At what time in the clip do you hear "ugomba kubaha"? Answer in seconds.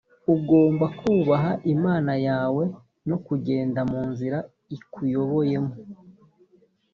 0.35-1.51